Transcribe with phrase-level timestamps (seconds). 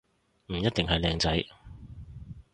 [0.47, 1.45] 唔一定係靚仔